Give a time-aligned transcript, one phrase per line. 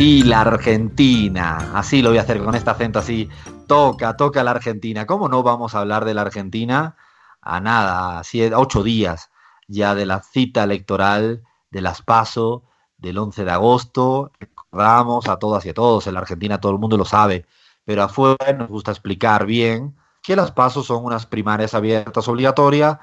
[0.00, 3.28] Y la Argentina, así lo voy a hacer con este acento así,
[3.66, 5.04] toca, toca la Argentina.
[5.04, 6.96] ¿Cómo no vamos a hablar de la Argentina?
[7.42, 9.30] A nada, a ocho días
[9.68, 12.62] ya de la cita electoral de las PASO
[12.96, 14.32] del 11 de agosto.
[14.40, 17.44] Recordamos a todas y a todos, en la Argentina todo el mundo lo sabe,
[17.84, 22.96] pero afuera nos gusta explicar bien que las PASO son unas primarias abiertas obligatorias,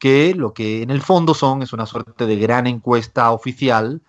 [0.00, 4.02] que lo que en el fondo son es una suerte de gran encuesta oficial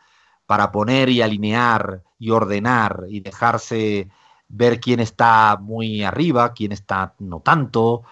[0.52, 4.10] para poner y alinear y ordenar y dejarse
[4.50, 8.04] ver quién está muy arriba, quién está no tanto.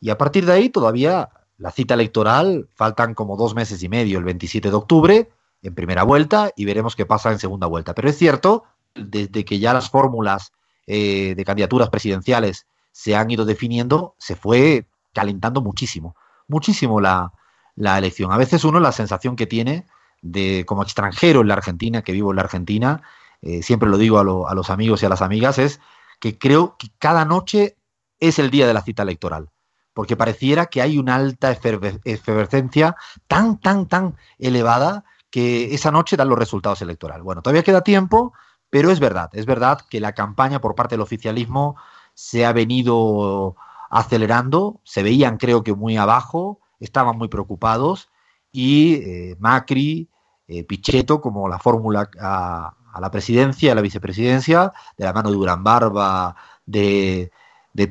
[0.00, 4.18] Y a partir de ahí todavía la cita electoral faltan como dos meses y medio,
[4.18, 5.28] el 27 de octubre
[5.60, 7.96] en primera vuelta y veremos qué pasa en segunda vuelta.
[7.96, 8.62] Pero es cierto,
[8.94, 10.52] desde que ya las fórmulas
[10.86, 16.14] eh, de candidaturas presidenciales se han ido definiendo, se fue calentando muchísimo,
[16.46, 17.32] muchísimo la,
[17.74, 18.30] la elección.
[18.30, 19.84] A veces uno la sensación que tiene
[20.22, 23.02] de como extranjero en la Argentina, que vivo en la Argentina,
[23.42, 25.80] eh, siempre lo digo a, los amigos y a las amigas, es
[26.20, 27.76] que creo que cada noche
[28.20, 29.50] es el día de la cita electoral,
[29.92, 32.96] porque pareciera que hay una alta efervescencia
[33.28, 37.22] tan, tan, tan elevada que esa noche dan los resultados electorales.
[37.22, 38.32] Bueno, todavía queda tiempo,
[38.70, 41.76] pero es verdad, es verdad que la campaña por parte del oficialismo
[42.14, 43.56] se ha venido
[43.90, 48.10] acelerando, se veían creo que muy abajo, estaban muy preocupados
[48.52, 50.08] y eh, Macri,
[50.46, 55.36] eh, Pichetto como la fórmula a, la presidencia, a la vicepresidencia, de la mano de
[55.36, 56.34] Durán Barba,
[56.66, 57.30] de,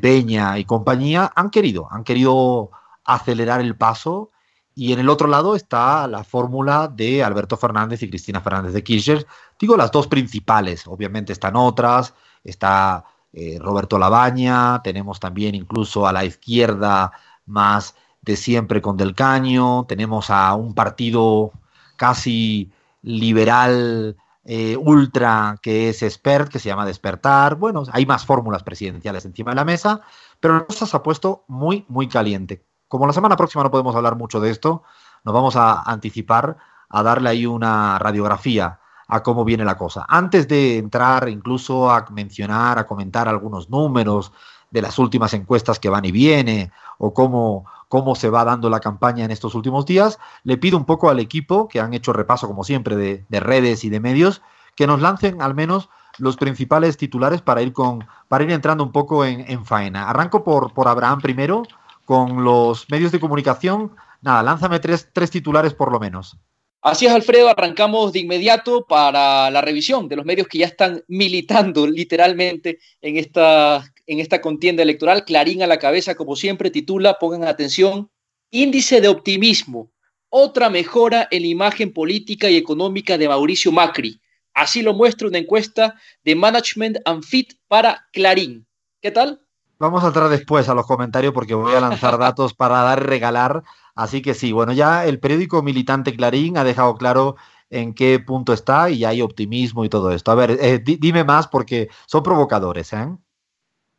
[0.02, 2.72] Peña y compañía, han querido, han querido
[3.06, 4.32] acelerar el paso.
[4.76, 8.84] Y en el otro lado está la fórmula de Alberto Fernández y Cristina Fernández de
[8.84, 9.26] Kirchner.
[9.60, 16.14] Digo las dos principales, obviamente están otras, está eh, Roberto Labaña, tenemos también incluso a
[16.14, 17.12] la izquierda
[17.46, 17.96] más
[18.36, 21.52] siempre con Del Caño, tenemos a un partido
[21.96, 22.72] casi
[23.02, 27.56] liberal eh, ultra que es expert, que se llama Despertar.
[27.56, 30.02] Bueno, hay más fórmulas presidenciales encima de la mesa,
[30.40, 32.64] pero la cosa se ha puesto muy, muy caliente.
[32.88, 34.84] Como la semana próxima no podemos hablar mucho de esto,
[35.26, 36.58] nos vamos a anticipar
[36.90, 40.06] a darle ahí una radiografía a cómo viene la cosa.
[40.08, 44.32] Antes de entrar incluso a mencionar, a comentar algunos números
[44.72, 48.80] de las últimas encuestas que van y viene, o cómo, cómo se va dando la
[48.80, 50.20] campaña en estos últimos días.
[50.44, 53.90] Le pido un poco al equipo, que han hecho repaso como siempre de, redes y
[53.90, 54.42] de medios,
[54.76, 58.92] que nos lancen al menos los principales titulares para ir, con, para ir entrando un
[58.92, 60.10] poco en, faena.
[60.10, 61.64] Arranco por, por Abraham primero,
[62.06, 63.92] con los medios de comunicación.
[64.22, 66.38] Nada, lánzame tres, tres titulares por lo menos.
[66.82, 71.04] Así es, Alfredo, arrancamos de inmediato para la revisión de los medios que ya están
[71.08, 75.26] militando literalmente en esta en esta contienda electoral.
[75.26, 78.10] Clarín a la cabeza, como siempre, titula, pongan atención,
[78.50, 79.92] índice de optimismo,
[80.30, 84.20] otra mejora en la imagen política y económica de Mauricio Macri.
[84.54, 88.66] Así lo muestra una encuesta de Management and Fit para Clarín.
[89.02, 89.42] ¿Qué tal?
[89.80, 93.06] Vamos a entrar después a los comentarios porque voy a lanzar datos para dar y
[93.06, 93.64] regalar.
[93.94, 97.36] Así que sí, bueno, ya el periódico militante Clarín ha dejado claro
[97.70, 100.32] en qué punto está y hay optimismo y todo esto.
[100.32, 103.08] A ver, eh, dime más porque son provocadores, ¿eh?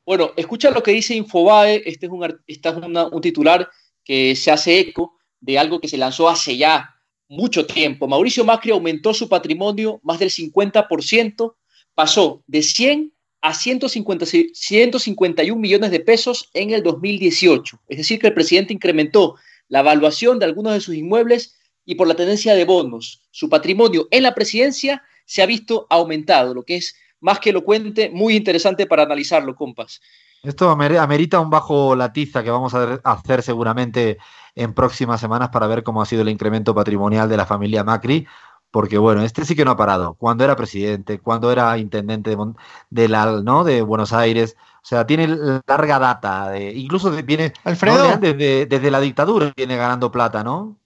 [0.09, 3.69] Bueno, escucha lo que dice Infobae, este es, un, este un titular
[4.03, 6.95] que se hace eco de algo que se lanzó hace ya
[7.29, 8.09] mucho tiempo.
[8.09, 11.57] Mauricio Macri aumentó su patrimonio más del 50%,
[11.95, 14.25] pasó de 100 a 150,
[14.55, 17.79] 151 millones de pesos en el 2018.
[17.87, 19.35] Es decir, que el presidente incrementó
[19.69, 24.09] la evaluación de algunos de sus inmuebles y por la tendencia de bonos, su patrimonio
[24.11, 28.87] en la presidencia se ha visto aumentado, lo que es más que elocuente, muy interesante
[28.87, 30.01] para analizarlo, compas.
[30.43, 34.19] Esto amerita un bajo latiza que vamos a hacer seguramente
[34.55, 38.27] en próximas semanas para ver cómo ha sido el incremento patrimonial de la familia Macri,
[38.71, 40.15] porque bueno, este sí que no ha parado.
[40.15, 42.37] Cuando era presidente, cuando era intendente
[42.91, 43.65] de, la, ¿no?
[43.65, 48.17] de Buenos Aires, o sea, tiene larga data, de, incluso viene Alfredo.
[48.19, 50.77] Desde, desde, la dictadura viene ganando plata, ¿no?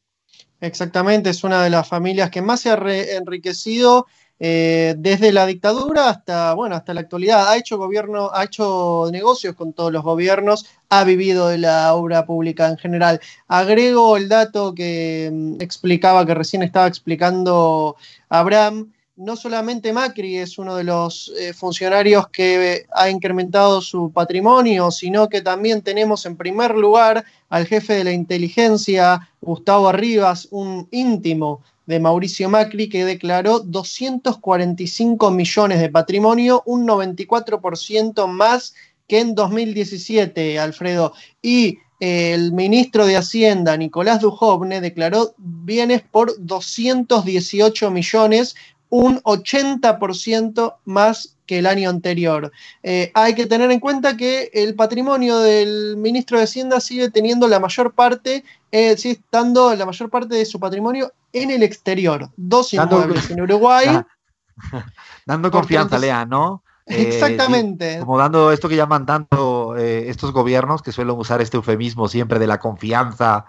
[0.60, 2.78] Exactamente, es una de las familias que más se ha
[3.16, 4.06] enriquecido
[4.44, 7.48] eh, desde la dictadura hasta, bueno, hasta la actualidad.
[7.48, 12.26] Ha hecho gobierno, ha hecho negocios con todos los gobiernos, ha vivido de la obra
[12.26, 13.20] pública en general.
[13.46, 17.94] Agrego el dato que mm, explicaba, que recién estaba explicando
[18.30, 24.90] Abraham, no solamente Macri es uno de los eh, funcionarios que ha incrementado su patrimonio,
[24.90, 30.88] sino que también tenemos en primer lugar al jefe de la inteligencia, Gustavo Arribas, un
[30.90, 38.74] íntimo de Mauricio Macri, que declaró 245 millones de patrimonio, un 94% más
[39.08, 41.12] que en 2017, Alfredo.
[41.40, 48.54] Y eh, el ministro de Hacienda, Nicolás Dujovne, declaró bienes por 218 millones,
[48.88, 52.50] un 80% más que el año anterior.
[52.82, 57.46] Eh, hay que tener en cuenta que el patrimonio del ministro de Hacienda sigue teniendo
[57.46, 62.30] la mayor parte, eh, sigue estando la mayor parte de su patrimonio en el exterior.
[62.38, 64.00] Dos inmuebles en Uruguay.
[65.26, 66.62] Dando confianza, Lea, ¿no?
[66.86, 67.98] Eh, Exactamente.
[68.00, 72.48] como dando esto que llaman tanto estos gobiernos que suelen usar este eufemismo siempre de
[72.48, 73.44] la confianza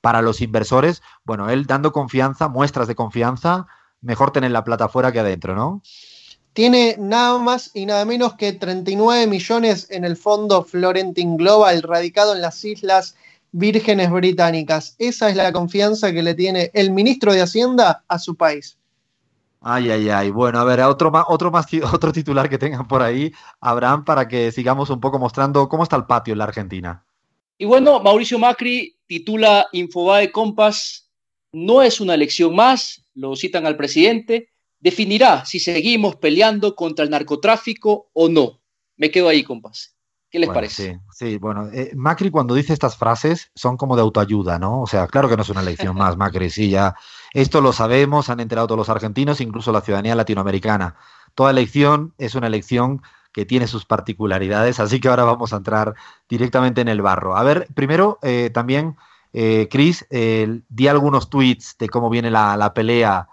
[0.00, 1.02] para los inversores.
[1.24, 3.66] Bueno, él dando confianza, muestras de confianza
[4.00, 5.82] mejor tener la plata fuera que adentro, ¿no?
[6.58, 12.34] Tiene nada más y nada menos que 39 millones en el fondo Florentin Global, radicado
[12.34, 13.14] en las Islas
[13.52, 14.96] Vírgenes Británicas.
[14.98, 18.76] Esa es la confianza que le tiene el ministro de Hacienda a su país.
[19.60, 20.30] Ay, ay, ay.
[20.30, 24.26] Bueno, a ver, otro más, otro más, otro titular que tengan por ahí, Abraham, para
[24.26, 27.04] que sigamos un poco mostrando cómo está el patio en la Argentina.
[27.56, 31.08] Y bueno, Mauricio Macri titula Infobae Compass,
[31.52, 37.10] no es una elección más, lo citan al presidente, definirá si seguimos peleando contra el
[37.10, 38.60] narcotráfico o no.
[38.96, 39.98] Me quedo ahí, compas.
[40.30, 41.00] ¿Qué les parece?
[41.10, 44.82] Sí, bueno, eh, Macri cuando dice estas frases son como de autoayuda, ¿no?
[44.82, 46.94] O sea, claro que no es una elección más, Macri, sí, ya.
[47.32, 50.96] Esto lo sabemos, han enterado todos los argentinos, incluso la ciudadanía latinoamericana.
[51.34, 53.00] Toda elección es una elección
[53.32, 55.94] que tiene sus particularidades, así que ahora vamos a entrar
[56.28, 57.36] directamente en el barro.
[57.36, 58.96] A ver, primero, eh, también,
[59.32, 63.28] eh, Cris, di algunos tweets de cómo viene la, la pelea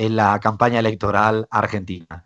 [0.00, 2.24] en la campaña electoral argentina?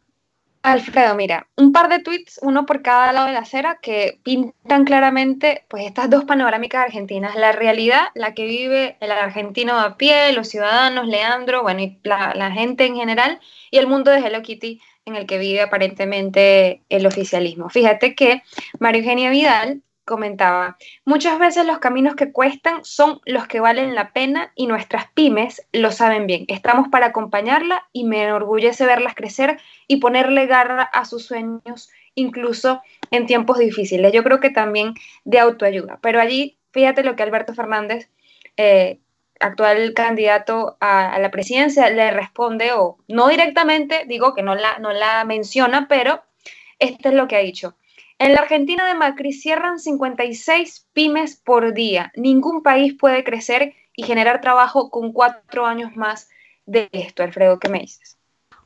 [0.62, 4.84] Alfredo, mira, un par de tweets, uno por cada lado de la acera, que pintan
[4.84, 7.34] claramente pues estas dos panorámicas argentinas.
[7.34, 12.32] La realidad, la que vive el argentino a pie, los ciudadanos, Leandro, bueno, y la,
[12.34, 13.40] la gente en general,
[13.70, 17.68] y el mundo de Hello Kitty en el que vive aparentemente el oficialismo.
[17.68, 18.42] Fíjate que
[18.78, 24.12] María Eugenia Vidal comentaba, muchas veces los caminos que cuestan son los que valen la
[24.12, 26.44] pena y nuestras pymes lo saben bien.
[26.48, 32.82] Estamos para acompañarla y me enorgullece verlas crecer y ponerle garra a sus sueños, incluso
[33.10, 34.12] en tiempos difíciles.
[34.12, 35.98] Yo creo que también de autoayuda.
[36.02, 38.10] Pero allí, fíjate lo que Alberto Fernández,
[38.56, 39.00] eh,
[39.40, 44.92] actual candidato a, la presidencia, le responde, o no directamente, digo que no la, no
[44.92, 46.22] la menciona, pero
[46.78, 47.76] esto es lo que ha dicho.
[48.18, 52.12] En la Argentina de Macri cierran 56 pymes por día.
[52.16, 56.28] Ningún país puede crecer y generar trabajo con cuatro años más
[56.64, 57.22] de esto.
[57.22, 58.16] Alfredo, ¿qué me dices?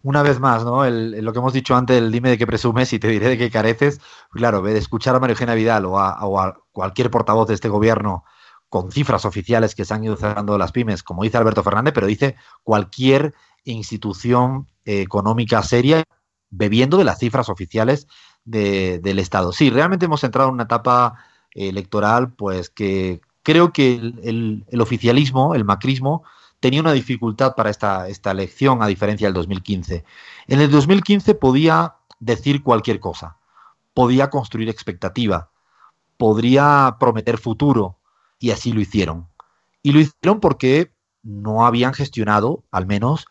[0.02, 0.88] Una vez más, ¿no?
[0.88, 3.50] lo que hemos dicho antes, el dime de qué presumes y te diré de qué
[3.50, 4.00] careces.
[4.30, 8.24] Claro, de escuchar a María Eugenia Vidal o a, cualquier portavoz de este gobierno
[8.68, 12.06] con cifras oficiales que se han ido cerrando las pymes, como dice Alberto Fernández, pero
[12.06, 13.34] dice cualquier
[13.64, 16.04] institución económica seria
[16.50, 18.06] bebiendo de las cifras oficiales
[18.48, 19.52] del Estado.
[19.52, 25.64] Sí, realmente hemos entrado en una etapa electoral, pues que creo que el, oficialismo, el
[25.64, 26.22] macrismo,
[26.60, 30.04] tenía una dificultad para esta, esta elección, a diferencia del 2015.
[30.48, 33.36] En el 2015 podía decir cualquier cosa,
[33.94, 35.50] podía construir expectativa,
[36.16, 37.98] podría prometer futuro,
[38.38, 39.28] y así lo hicieron.
[39.82, 40.92] Y lo hicieron porque
[41.22, 43.26] no habían gestionado, al menos,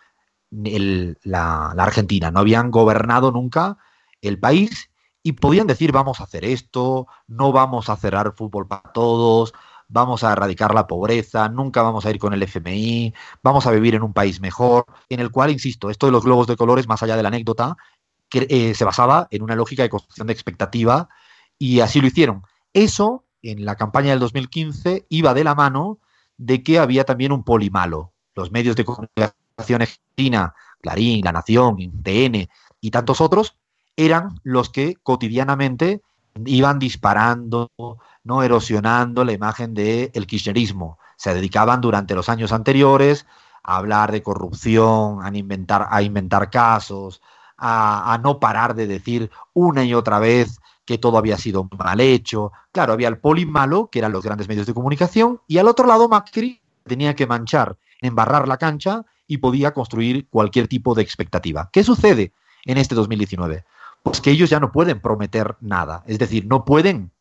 [0.51, 3.77] la Argentina, no habían gobernado nunca
[4.22, 4.89] el país
[5.27, 9.53] y podían decir vamos a hacer esto, no vamos a cerrar fútbol para todos,
[9.89, 13.96] vamos a erradicar la pobreza, nunca vamos a ir con el FMI, vamos a vivir
[13.96, 17.03] en un país mejor, en el cual, insisto, esto de los globos de colores, más
[17.03, 17.75] allá de la anécdota,
[18.29, 21.10] que, eh, se basaba en una lógica de construcción de expectativa
[21.60, 22.43] y así lo hicieron.
[22.72, 26.00] Eso, en la campaña del 2015, iba de la mano
[26.38, 28.13] de que había también un polimalo.
[28.34, 32.48] Los medios de comunicación argentina, Clarín, La Nación, TN
[32.79, 33.57] y tantos otros,
[33.98, 36.01] eran los que cotidianamente
[36.46, 37.70] iban disparando,
[38.24, 41.00] no erosionando la imagen del el kirchnerismo.
[41.18, 43.25] Se dedicaban durante los años anteriores
[43.63, 47.22] a hablar de corrupción, a inventar, a inventar casos,
[47.58, 52.00] a, a, no parar de decir una y otra vez que todo había sido mal
[52.00, 52.51] hecho.
[52.72, 55.88] Claro, había el poli malo, que eran los grandes medios de comunicación, y al otro
[55.88, 61.70] lado Macri tenía que manchar, embarrar la cancha y podía construir cualquier tipo de expectativa.
[61.74, 62.32] ¿Qué sucede
[62.63, 63.66] en este 2019?
[64.08, 66.04] Pues que ellos ya no pueden prometer nada.
[66.08, 67.12] Es decir, no pueden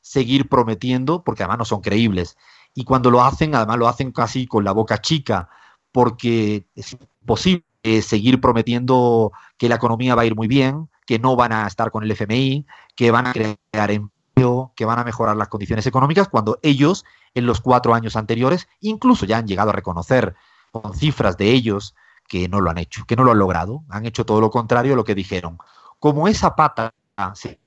[0.00, 2.36] seguir prometiendo, porque además no son creíbles.
[2.72, 5.48] Y cuando lo hacen, además lo hacen casi con la boca chica,
[5.90, 7.64] porque es imposible
[8.02, 11.90] seguir prometiendo que la economía va a ir muy bien, que no van a estar
[11.90, 16.28] con el FMI, que van a crear empleo, que van a mejorar las condiciones económicas,
[16.28, 20.34] cuando ellos en los cuatro años anteriores incluso ya han llegado a reconocer
[20.70, 21.94] con cifras de ellos
[22.28, 24.92] que no lo han hecho, que no lo han logrado, han hecho todo lo contrario
[24.92, 25.58] a lo que dijeron.
[26.06, 26.94] Como esa pata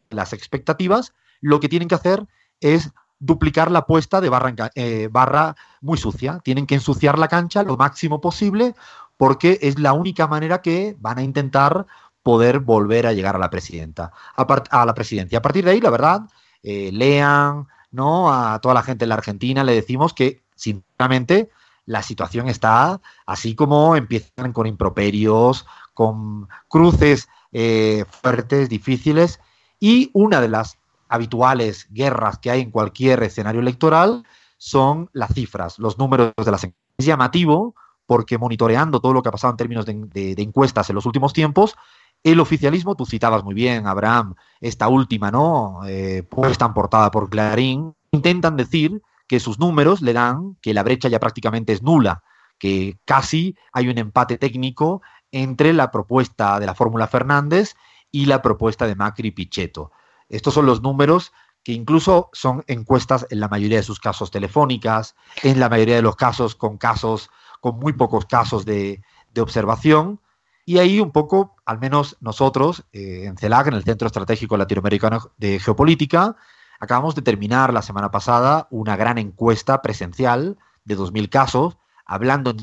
[0.10, 2.26] las expectativas, lo que tienen que hacer
[2.62, 6.40] es duplicar la apuesta de barra, eh, barra muy sucia.
[6.42, 8.76] Tienen que ensuciar la cancha lo máximo posible
[9.18, 11.86] porque es la única manera que van a intentar
[12.24, 15.40] poder volver a llegar a la presidenta, a, la presidencia.
[15.40, 16.22] A partir de ahí, la verdad,
[16.64, 18.34] eh, lean, ¿no?
[18.34, 21.50] A toda la gente en la Argentina le decimos que, sinceramente,
[21.90, 25.66] la situación está así como empiezan con improperios,
[26.00, 29.42] con cruces eh, fuertes, difíciles,
[29.82, 30.78] y una de las
[31.10, 34.24] habituales guerras que hay en cualquier escenario electoral
[34.58, 36.96] son las cifras, los números de las encuestas.
[36.98, 37.76] Es llamativo
[38.06, 41.76] porque monitoreando todo lo que ha pasado en términos de, encuestas en los últimos tiempos,
[42.24, 45.82] el oficialismo, tú citabas muy bien, Abraham, esta última, ¿no?
[45.86, 50.84] Eh, puesta en portada por Clarín, intentan decir que sus números le dan que la
[50.84, 52.24] brecha ya prácticamente es nula,
[52.58, 55.02] que casi hay un empate técnico
[55.32, 57.76] entre la propuesta de la fórmula Fernández
[58.12, 59.92] y la propuesta de Macri Pichetto.
[60.30, 61.32] Estos son los números
[61.64, 66.02] que incluso son encuestas en la mayoría de sus casos telefónicas, en la mayoría de
[66.02, 69.02] los casos con casos, con muy pocos casos de,
[69.40, 70.20] observación.
[70.66, 75.32] Y ahí un poco, al menos nosotros, eh, en CELAC, en el Centro Estratégico Latinoamericano
[75.38, 76.36] de Geopolítica,
[76.80, 82.54] acabamos de terminar la semana pasada una gran encuesta presencial de 2.000 casos, hablando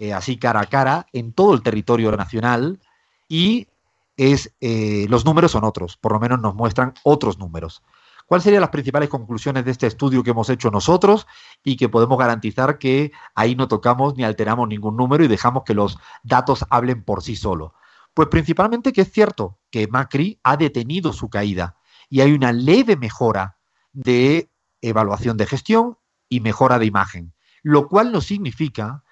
[0.00, 2.80] eh, así cara a cara en todo el territorio nacional
[3.28, 3.68] y
[4.16, 7.82] es eh, los números son otros, por lo menos nos muestran otros números.
[8.24, 11.26] ¿Cuáles serían las principales conclusiones de este estudio que hemos hecho nosotros
[11.62, 15.74] y que podemos garantizar que ahí no tocamos ni alteramos ningún número y dejamos que
[15.74, 17.74] los datos hablen por sí solo?
[18.14, 21.76] Pues principalmente que es cierto que Macri ha detenido su caída
[22.08, 23.58] y hay una leve mejora
[23.92, 24.48] de
[24.80, 25.98] evaluación de gestión
[26.30, 29.02] y mejora de imagen, lo cual no significa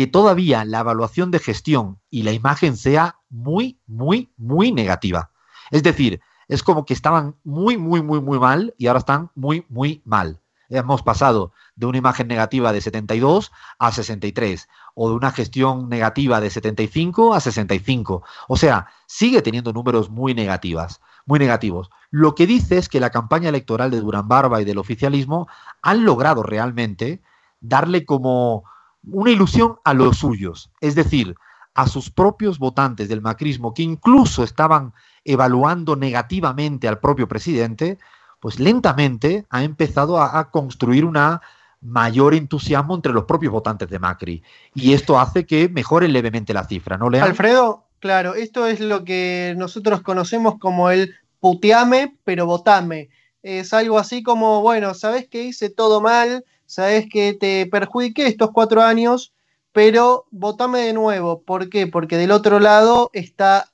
[0.00, 5.30] que todavía la evaluación de gestión y la imagen sea muy, muy, muy negativa.
[5.70, 9.66] Es decir, es como que estaban muy, muy, muy, muy mal y ahora están muy,
[9.68, 10.40] muy mal.
[10.70, 16.40] Hemos pasado de una imagen negativa de 72 a 63 o de una gestión negativa
[16.40, 18.22] de 75 a 65.
[18.48, 21.90] O sea, sigue teniendo números muy negativas, muy negativos.
[22.10, 25.46] Lo que dice es que la campaña electoral de Durán Barba y del oficialismo
[25.82, 27.20] han logrado realmente
[27.60, 28.64] darle como
[29.04, 31.34] una ilusión a los suyos, es decir,
[31.74, 34.92] a sus propios votantes del macrismo, que incluso estaban
[35.24, 37.98] evaluando negativamente al propio presidente,
[38.40, 41.40] pues lentamente ha empezado a, construir una
[41.80, 44.42] mayor entusiasmo entre los propios votantes de Macri.
[44.74, 47.08] Y esto hace que mejore levemente la cifra, ¿no?
[47.08, 53.10] Alfredo, claro, esto es lo que nosotros conocemos como el puteame, pero votame.
[53.42, 56.44] Es algo así como, bueno, ¿sabes que hice todo mal?
[56.70, 59.32] Sabes que te perjudiqué estos cuatro años,
[59.72, 61.42] pero votame de nuevo.
[61.42, 61.86] ¿Por qué?
[61.86, 63.70] Porque del otro lado está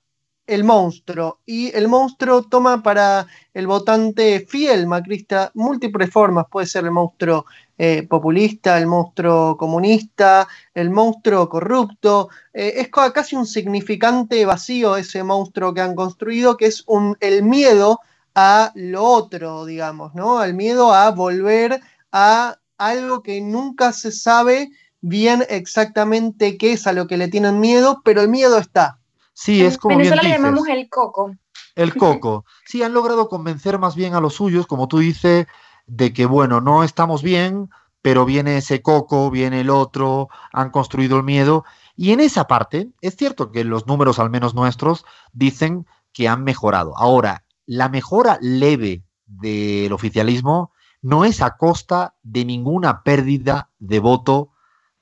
[0.46, 1.40] el monstruo.
[1.44, 6.46] Y el monstruo toma para el votante fiel macrista múltiples formas.
[6.50, 12.30] Puede ser el monstruo eh, populista, el monstruo comunista, el monstruo corrupto.
[12.54, 17.42] Eh, es casi un significante vacío ese monstruo que han construido, que es un, el
[17.42, 18.00] miedo
[18.34, 20.42] a lo otro, digamos, ¿no?
[20.44, 21.80] El miedo a volver
[22.12, 27.60] a algo que nunca se sabe bien exactamente qué es a lo que le tienen
[27.60, 28.98] miedo, pero el miedo está.
[29.32, 29.92] Sí, es como.
[29.92, 31.34] En Venezuela le llamamos el coco.
[31.74, 32.46] El coco.
[32.64, 35.46] Sí, han logrado convencer más bien a los suyos, como tú dices,
[35.86, 37.68] de que, bueno, no estamos bien,
[38.00, 41.64] pero viene ese coco, viene el otro, han construido el miedo.
[41.94, 46.42] Y en esa parte, es cierto que los números, al menos nuestros, dicen que han
[46.42, 46.96] mejorado.
[46.96, 50.72] Ahora, la mejora leve del oficialismo
[51.02, 54.52] no es a costa de ninguna pérdida de voto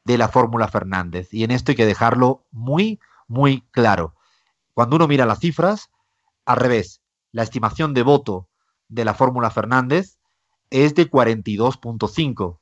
[0.05, 1.33] de la fórmula Fernández.
[1.33, 4.15] Y en esto hay que dejarlo muy, muy claro.
[4.75, 5.91] Cuando uno mira las cifras,
[6.45, 7.01] al revés,
[7.33, 8.49] la estimación de voto
[8.89, 10.19] de la fórmula Fernández
[10.71, 12.59] es de 42.5.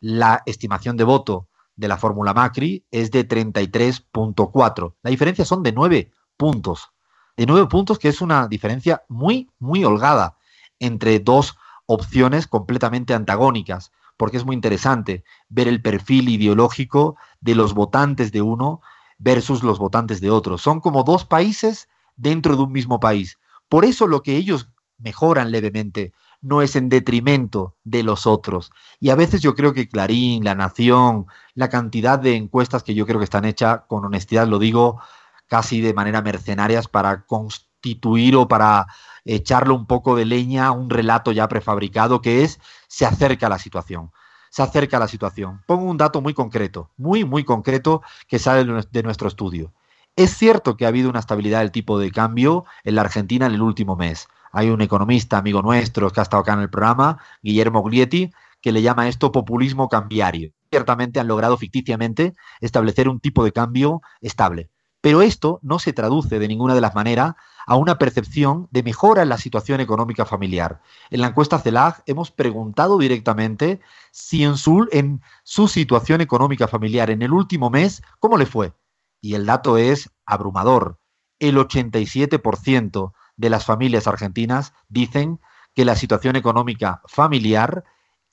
[0.00, 4.94] La estimación de voto de la fórmula Macri es de 33.4.
[5.02, 6.90] La diferencia son de 9 puntos.
[7.36, 10.38] De 9 puntos, que es una diferencia muy, muy holgada
[10.78, 17.74] entre dos opciones completamente antagónicas, porque es muy interesante ver el perfil ideológico de los
[17.74, 18.80] votantes de uno
[19.18, 20.58] versus los votantes de otro.
[20.58, 23.38] Son como dos países dentro de un mismo país.
[23.68, 28.70] Por eso lo que ellos mejoran levemente no es en detrimento de los otros.
[29.00, 33.06] Y a veces yo creo que Clarín, La Nación, la cantidad de encuestas que yo
[33.06, 35.00] creo que están hechas, con honestidad lo digo,
[35.48, 38.86] casi de manera mercenarias para constituir o para
[39.26, 43.50] echarle un poco de leña a un relato ya prefabricado que es se acerca a
[43.50, 44.12] la situación.
[44.50, 45.62] Se acerca a la situación.
[45.66, 49.74] Pongo un dato muy concreto, muy, muy concreto que sale de nuestro estudio.
[50.14, 53.52] Es cierto que ha habido una estabilidad del tipo de cambio en la Argentina en
[53.52, 54.28] el último mes.
[54.50, 58.72] Hay un economista amigo nuestro que ha estado acá en el programa, Guillermo Glietti, que
[58.72, 60.52] le llama esto populismo cambiario.
[60.70, 64.70] Ciertamente han logrado ficticiamente establecer un tipo de cambio estable.
[65.06, 69.22] Pero esto no se traduce de ninguna de las maneras a una percepción de mejora
[69.22, 70.82] en la situación económica familiar.
[71.10, 73.78] En la encuesta CELAG hemos preguntado directamente
[74.10, 78.72] si en su, en su situación económica familiar en el último mes, ¿cómo le fue?
[79.20, 80.98] Y el dato es abrumador.
[81.38, 85.38] El 87% de las familias argentinas dicen
[85.76, 87.84] que la situación económica familiar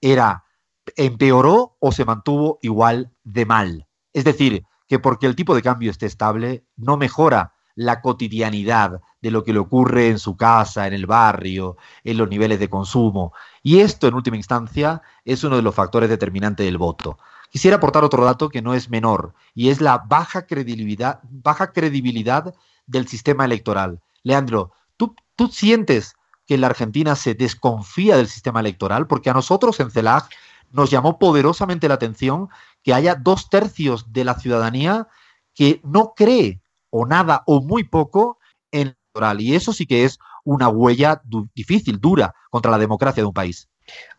[0.01, 0.46] era
[0.96, 3.88] empeoró o se mantuvo igual de mal.
[4.12, 9.32] Es decir, que porque el tipo de cambio esté estable, no mejora la cotidianidad de
[9.32, 13.34] lo que le ocurre en su casa, en el barrio, en los niveles de consumo.
[13.63, 17.18] Y esto, en última instancia, es uno de los factores determinantes del voto.
[17.50, 22.54] Quisiera aportar otro dato que no es menor, y es la baja credibilidad, baja credibilidad
[22.86, 24.02] del sistema electoral.
[24.24, 24.72] Leandro,
[25.36, 29.08] ¿Tú sientes que la Argentina se desconfía del sistema electoral?
[29.08, 30.30] Porque a nosotros en CELAC
[30.74, 32.50] nos llamó poderosamente la atención
[32.84, 35.08] que haya dos tercios de la ciudadanía
[35.56, 38.39] que no cree o nada o muy poco
[38.72, 39.39] en el electoral.
[39.39, 41.22] Y eso sí que es una huella
[41.56, 43.70] difícil, dura contra la democracia de un país.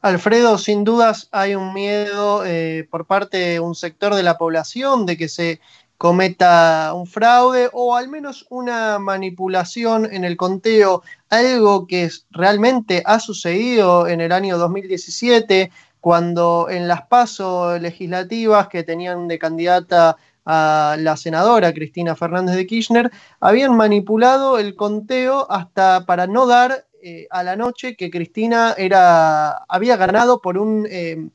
[0.00, 5.06] Alfredo, sin dudas hay un miedo eh, por parte de un sector de la población
[5.06, 5.60] de que se
[5.96, 13.20] cometa un fraude o al menos una manipulación en el conteo, algo que realmente ha
[13.20, 15.70] sucedido en el año 2017,
[16.04, 22.66] cuando en las pasos legislativas que tenían de candidata a la senadora Cristina Fernández de
[22.66, 28.74] Kirchner, habían manipulado el conteo hasta para no dar eh, a la noche que Cristina
[28.76, 30.86] era, había ganado por un...
[30.90, 31.26] Eh,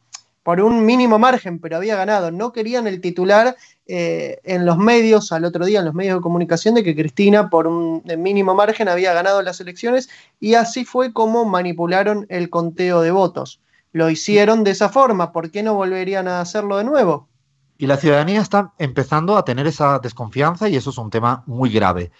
[0.43, 2.31] por un mínimo margen, pero había ganado.
[2.31, 3.55] No querían el titular
[3.85, 7.49] eh, en los medios, al otro día en los medios de comunicación, de que Cristina
[7.49, 13.01] por un mínimo margen había ganado las elecciones y así fue como manipularon el conteo
[13.01, 13.59] de votos.
[13.91, 17.29] Lo hicieron de esa forma, ¿por qué no volverían a hacerlo de nuevo?
[17.77, 21.69] Y la ciudadanía está empezando a tener esa desconfianza y eso es un tema muy
[21.69, 22.11] grave.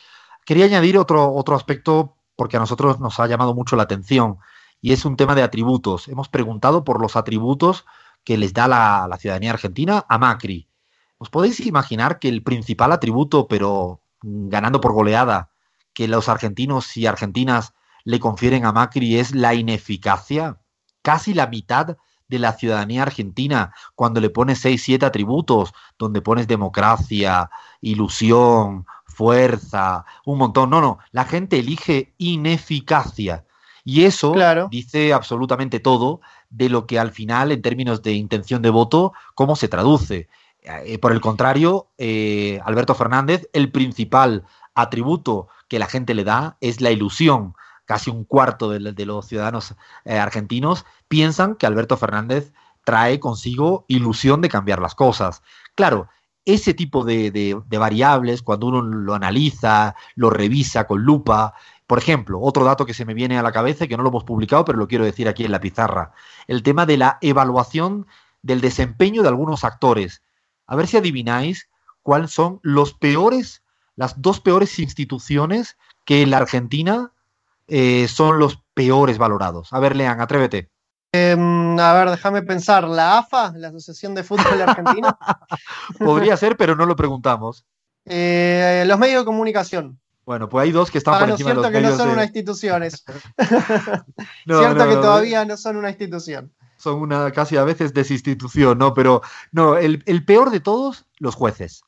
[0.46, 4.38] Quería añadir otro, otro aspecto porque a nosotros nos ha llamado mucho la atención
[4.82, 6.08] y es un tema de atributos.
[6.08, 7.86] Hemos preguntado por los atributos
[8.24, 10.70] que les da la, ciudadanía argentina a Macri.
[11.18, 15.52] ¿Os podéis imaginar que el principal atributo, pero ganando por goleada,
[15.94, 17.74] que los argentinos y argentinas
[18.06, 20.60] le confieren a Macri es la ineficacia?
[21.02, 26.48] Casi la mitad de la ciudadanía argentina, cuando le pones seis, siete atributos, donde pones
[26.48, 27.50] democracia,
[27.82, 30.70] ilusión, fuerza, un montón.
[30.70, 33.46] No, no, la gente elige ineficacia.
[33.84, 34.34] Y eso
[34.70, 39.56] dice absolutamente todo de lo que al final, en términos de intención de voto, cómo
[39.56, 40.30] se traduce.
[40.62, 44.44] Eh, por el contrario, eh, Alberto Fernández, el principal
[44.76, 47.56] atributo que la gente le da es la ilusión.
[47.90, 49.74] Casi un cuarto de, los ciudadanos
[50.06, 52.54] eh, argentinos piensan que Alberto Fernández
[52.86, 55.42] trae consigo ilusión de cambiar las cosas.
[55.74, 56.08] Claro,
[56.46, 61.56] ese tipo de, variables, cuando uno lo analiza, lo revisa con lupa,
[61.88, 64.24] por ejemplo, otro dato que se me viene a la cabeza que no lo hemos
[64.24, 66.12] publicado, pero lo quiero decir aquí en la pizarra,
[66.46, 68.06] el tema de la evaluación
[68.44, 70.22] del desempeño de algunos actores.
[70.68, 71.72] A ver si adivináis
[72.04, 73.64] cuáles son los peores,
[73.96, 75.76] las dos peores instituciones
[76.06, 77.14] que en la Argentina
[77.70, 79.72] eh, son los peores valorados.
[79.72, 80.70] A ver, Lean, atrévete.
[81.12, 82.88] Em, a ver, déjame pensar.
[82.88, 85.18] ¿La AFA, la Asociación de Fútbol Argentina?
[86.00, 87.66] Podría ser, pero no lo preguntamos.
[88.06, 90.00] Eh, los medios de comunicación.
[90.26, 92.26] Bueno, pues hay dos que están ah, por encima de los que no son unas
[92.26, 93.04] instituciones.
[94.46, 96.54] cierto que todavía no son una institución.
[96.78, 98.94] Son una casi a veces desinstitución, ¿no?
[98.94, 101.82] Pero no, el, peor de todos, los jueces.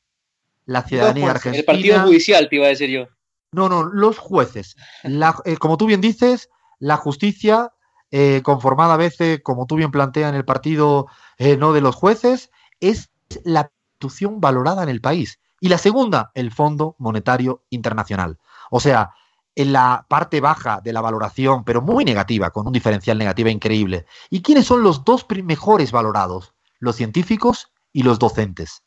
[0.66, 1.60] La ciudadanía argentina.
[1.60, 3.08] El partido judicial, te iba a decir yo.
[3.54, 4.78] No, no, los jueces.
[5.04, 7.74] Eh, como tú bien dices, la justicia,
[8.10, 11.96] eh, conformada a veces, como tú bien planteas en el partido eh, no de los
[11.96, 13.10] jueces, es
[13.44, 15.40] la institución valorada en el país.
[15.60, 18.40] Y la segunda, el Fondo Monetario Internacional.
[18.70, 19.12] O sea,
[19.54, 24.06] en la parte baja de la valoración, pero muy negativa, con un diferencial negativo increíble.
[24.30, 26.54] ¿Y quiénes son los dos mejores valorados?
[26.80, 28.84] Los científicos y los docentes.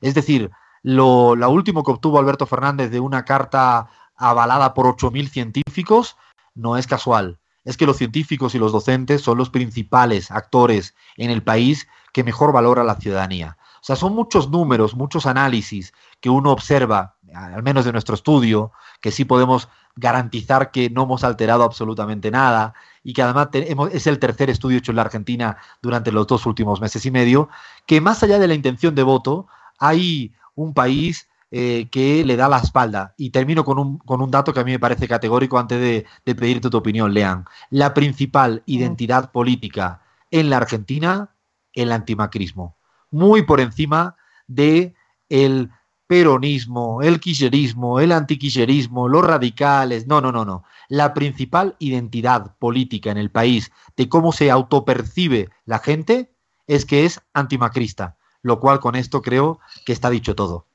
[0.00, 0.50] Es decir,
[0.82, 6.16] lo, último que obtuvo Alberto Fernández de una carta avalada por 8.000 científicos
[6.54, 7.38] no es casual.
[7.64, 12.22] es que los científicos y los docentes son los principales actores en el país que
[12.22, 13.56] mejor valora la ciudadanía.
[13.80, 18.70] O sea, son muchos números, muchos análisis que uno observa, al menos de nuestro estudio,
[19.00, 23.48] que sí podemos garantizar que no hemos alterado absolutamente nada y que además
[23.92, 27.48] es el tercer estudio hecho en la Argentina durante los dos últimos meses y medio,
[27.86, 29.46] que más allá de la intención de voto,
[29.78, 33.14] hay un país eh, que le da la espalda.
[33.16, 36.04] Y termino con un, con un, dato que a mí me parece categórico antes de,
[36.26, 37.46] de pedirte tu opinión, Lean.
[37.70, 41.30] La principal identidad política en la Argentina,
[41.72, 42.76] el antimacrismo.
[43.10, 44.16] Muy por encima
[44.46, 44.94] de
[45.30, 45.70] el
[46.06, 50.06] peronismo, el kirchnerismo, el antiquillerismo, los radicales.
[50.06, 50.62] No, no, no, no.
[50.90, 56.34] La principal identidad política en el país de cómo se autopercibe la gente
[56.66, 60.66] es que es antimacrista, lo cual con esto creo que está dicho todo.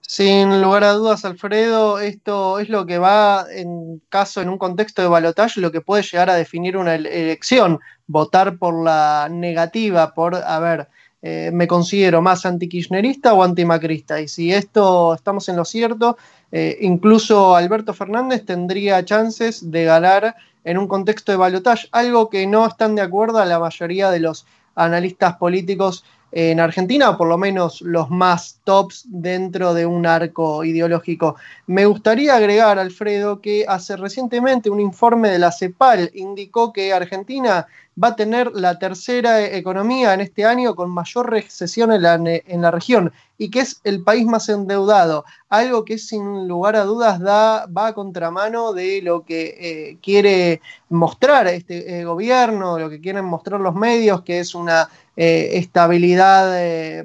[0.00, 5.00] Sin lugar a dudas, Alfredo, esto es lo que va, en caso, en un contexto
[5.00, 7.80] de balotaje, lo que puede llegar a definir una elección.
[8.06, 10.88] Votar por la negativa, por, a ver,
[11.22, 14.20] eh, me considero más antikirchnerista o antimacrista.
[14.20, 16.18] Y si esto estamos en lo cierto,
[16.52, 22.46] eh, incluso Alberto Fernández tendría chances de ganar en un contexto de balotaje, algo que
[22.46, 26.04] no están de acuerdo a la mayoría de los analistas políticos
[26.36, 31.36] en Argentina, por lo menos los más tops dentro de un arco ideológico.
[31.68, 37.68] Me gustaría agregar, Alfredo, que hace recientemente un informe de la CEPAL indicó que Argentina
[38.02, 42.62] va a tener la tercera economía en este año con mayor recesión en la, en
[42.62, 47.20] la región y que es el país más endeudado, algo que sin lugar a dudas
[47.20, 53.00] da, va a contramano de lo que eh, quiere mostrar este eh, gobierno, lo que
[53.00, 57.04] quieren mostrar los medios, que es una eh, estabilidad,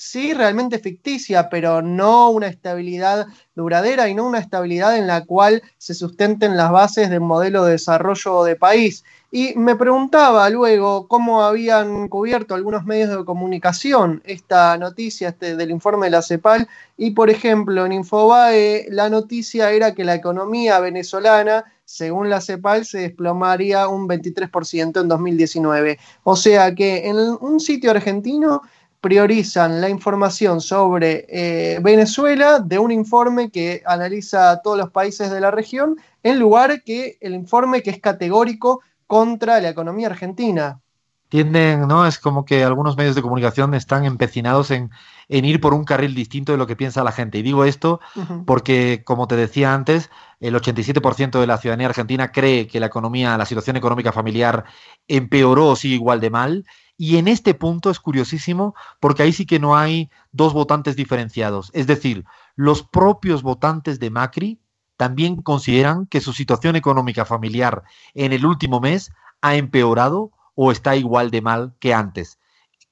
[0.00, 5.62] sí, realmente ficticia, pero no una estabilidad duradera y no una estabilidad en la cual
[5.76, 9.04] se sustenten las bases del modelo de desarrollo de país.
[9.32, 15.70] Y me preguntaba luego cómo habían cubierto algunos medios de comunicación esta noticia este, del
[15.70, 16.66] informe de la CEPAL.
[16.96, 22.84] Y por ejemplo, en Infobae la noticia era que la economía venezolana, según la CEPAL,
[22.84, 25.98] se desplomaría un 23% en 2019.
[26.24, 28.62] O sea que en un sitio argentino
[29.00, 35.30] priorizan la información sobre eh, Venezuela de un informe que analiza a todos los países
[35.30, 40.80] de la región, en lugar que el informe que es categórico contra la economía argentina.
[41.30, 42.06] Tienden, ¿no?
[42.06, 44.90] Es como que algunos medios de comunicación están empecinados en,
[45.28, 47.38] ir por un carril distinto de lo que piensa la gente.
[47.38, 48.00] Y digo esto
[48.46, 50.10] porque, como te decía antes,
[50.40, 54.64] el 87% de la ciudadanía argentina cree que la economía, la situación económica familiar
[55.06, 56.64] empeoró o sigue igual de mal.
[57.02, 61.70] Y en este punto es curiosísimo porque ahí sí que no hay dos votantes diferenciados.
[61.72, 64.60] Es decir, los propios votantes de Macri
[64.98, 70.94] también consideran que su situación económica familiar en el último mes ha empeorado o está
[70.94, 72.38] igual de mal que antes.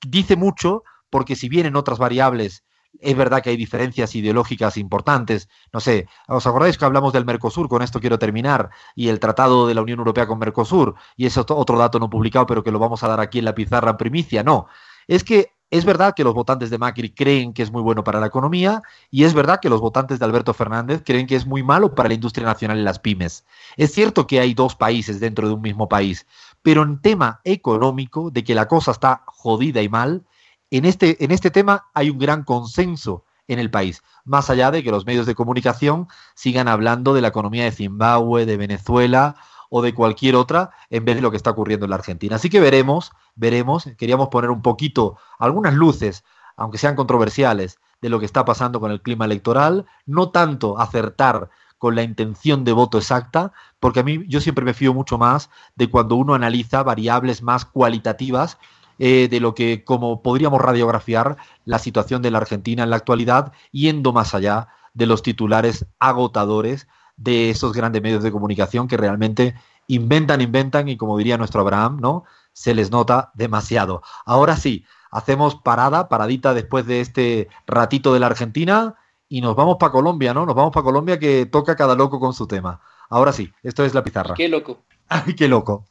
[0.00, 2.64] Dice mucho porque si bien en otras variables
[3.00, 5.48] es verdad que hay diferencias ideológicas importantes.
[5.72, 7.68] No sé, ¿os acordáis que hablamos del Mercosur?
[7.68, 8.70] Con esto quiero terminar.
[8.94, 10.94] Y el tratado de la Unión Europea con Mercosur.
[11.16, 13.54] Y es otro dato no publicado, pero que lo vamos a dar aquí en la
[13.54, 14.42] pizarra en primicia.
[14.42, 14.66] No,
[15.06, 18.20] es que es verdad que los votantes de Macri creen que es muy bueno para
[18.20, 21.62] la economía y es verdad que los votantes de Alberto Fernández creen que es muy
[21.62, 23.44] malo para la industria nacional y las pymes.
[23.76, 26.26] Es cierto que hay dos países dentro de un mismo país,
[26.62, 30.24] pero en tema económico, de que la cosa está jodida y mal,
[30.70, 34.82] en este, en este tema hay un gran consenso en el país, más allá de
[34.82, 39.36] que los medios de comunicación sigan hablando de la economía de Zimbabue, de Venezuela
[39.70, 42.36] o de cualquier otra en vez de lo que está ocurriendo en la Argentina.
[42.36, 46.24] Así que veremos, veremos, queríamos poner un poquito, algunas luces,
[46.56, 51.50] aunque sean controversiales, de lo que está pasando con el clima electoral, no tanto acertar
[51.78, 55.50] con la intención de voto exacta, porque a mí yo siempre me fío mucho más
[55.76, 58.58] de cuando uno analiza variables más cualitativas
[58.98, 63.52] eh, de lo que como podríamos radiografiar la situación de la Argentina en la actualidad,
[63.70, 69.54] yendo más allá de los titulares agotadores de esos grandes medios de comunicación que realmente
[69.86, 72.24] inventan, inventan y como diría nuestro Abraham, ¿no?
[72.52, 74.02] Se les nota demasiado.
[74.24, 78.94] Ahora sí, hacemos parada, paradita después de este ratito de la Argentina
[79.28, 80.46] y nos vamos para Colombia, ¿no?
[80.46, 82.80] Nos vamos para Colombia que toca cada loco con su tema.
[83.10, 84.34] Ahora sí, esto es la pizarra.
[84.34, 84.84] Qué loco.
[85.08, 85.86] Ay, qué loco.